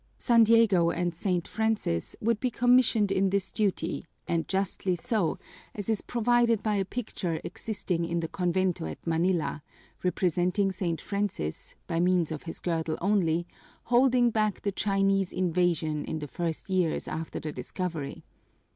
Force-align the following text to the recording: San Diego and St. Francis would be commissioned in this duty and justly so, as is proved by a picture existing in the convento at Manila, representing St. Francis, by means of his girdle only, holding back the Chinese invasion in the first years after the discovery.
San 0.17 0.43
Diego 0.43 0.89
and 0.89 1.13
St. 1.13 1.47
Francis 1.47 2.15
would 2.19 2.39
be 2.39 2.49
commissioned 2.49 3.11
in 3.11 3.29
this 3.29 3.51
duty 3.51 4.03
and 4.27 4.47
justly 4.47 4.95
so, 4.95 5.37
as 5.75 5.89
is 5.91 6.01
proved 6.01 6.63
by 6.63 6.73
a 6.73 6.83
picture 6.85 7.39
existing 7.43 8.03
in 8.03 8.19
the 8.19 8.27
convento 8.27 8.87
at 8.87 9.05
Manila, 9.05 9.61
representing 10.01 10.71
St. 10.71 10.99
Francis, 10.99 11.75
by 11.85 11.99
means 11.99 12.31
of 12.31 12.41
his 12.41 12.59
girdle 12.59 12.97
only, 12.99 13.45
holding 13.83 14.31
back 14.31 14.63
the 14.63 14.71
Chinese 14.71 15.31
invasion 15.31 16.03
in 16.03 16.17
the 16.17 16.27
first 16.27 16.67
years 16.67 17.07
after 17.07 17.39
the 17.39 17.51
discovery. 17.51 18.23